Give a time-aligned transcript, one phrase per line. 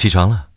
[0.00, 0.49] 起床了。